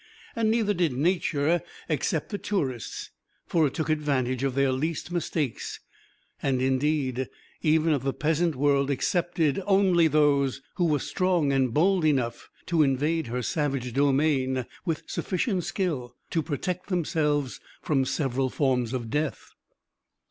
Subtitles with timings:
[0.35, 3.11] And neither did Nature accept the tourists,
[3.45, 5.79] for it took advantage of their least mistakes,
[6.41, 7.29] and indeed,
[7.61, 12.81] even of the peasant world "accepted" only those who were strong and bold enough to
[12.81, 19.51] invade her savage domain with sufficient skill to protect themselves from several forms of death.